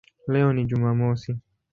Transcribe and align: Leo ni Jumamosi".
Leo 0.27 0.53
ni 0.53 0.65
Jumamosi". 0.65 1.39